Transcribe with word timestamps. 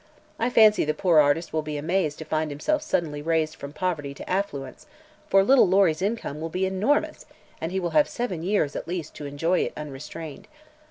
I 0.39 0.49
fancy 0.49 0.83
the 0.83 0.95
poor 0.95 1.19
artist 1.19 1.53
will 1.53 1.61
be 1.61 1.77
amazed 1.77 2.17
to 2.17 2.25
find 2.25 2.49
himself 2.49 2.81
suddenly 2.81 3.21
raised 3.21 3.55
from 3.55 3.71
poverty 3.71 4.15
to 4.15 4.27
affluence, 4.27 4.87
for 5.29 5.43
little 5.43 5.67
Lory's 5.67 6.01
income 6.01 6.41
will 6.41 6.49
be 6.49 6.65
enormous 6.65 7.27
and 7.61 7.71
he 7.71 7.79
will 7.79 7.91
have 7.91 8.09
seven 8.09 8.41
years, 8.41 8.75
at 8.75 8.87
least, 8.87 9.13
to 9.17 9.27
enjoy 9.27 9.59
it 9.59 9.73
unrestrained. 9.77 10.47